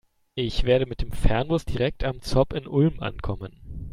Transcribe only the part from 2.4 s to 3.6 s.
in Ulm ankommen.